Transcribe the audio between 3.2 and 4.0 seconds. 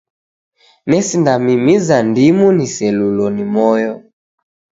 ni moyo.